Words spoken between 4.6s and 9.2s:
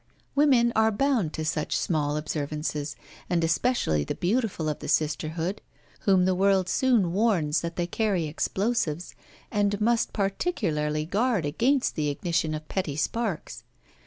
of the sisterhood, whom the world soon warns that they carry explosives